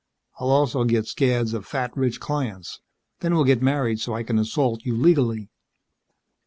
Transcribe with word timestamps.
I'll 0.39 0.49
also 0.49 0.83
get 0.83 1.05
scads 1.05 1.53
of 1.53 1.63
fat 1.63 1.95
rich 1.95 2.19
clients. 2.19 2.81
Then 3.19 3.35
we'll 3.35 3.43
get 3.43 3.61
married 3.61 3.99
so 3.99 4.15
I 4.15 4.23
can 4.23 4.39
assault 4.39 4.83
you 4.83 4.97
legally." 4.97 5.51